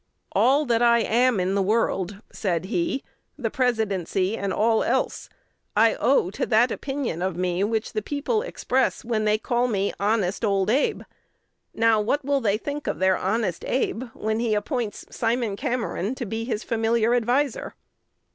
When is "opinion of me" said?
6.71-7.63